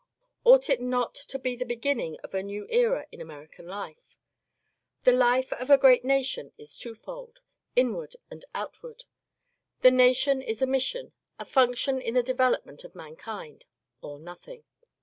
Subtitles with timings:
[0.43, 4.17] Ought it not to be the beginning of a new era in American life?
[5.03, 7.39] The life of a great nation is twofold:
[7.75, 9.03] inward and outward.
[9.83, 13.65] A nation is a mission— a function in the development of mankind—
[14.01, 14.63] or nothing.